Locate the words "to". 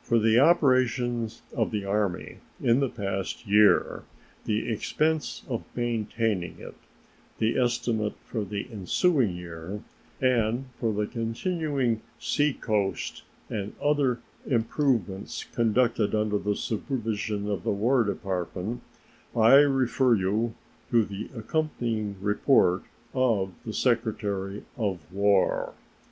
20.90-21.04